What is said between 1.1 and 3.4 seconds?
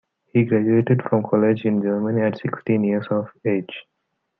college in Germany at sixteen years of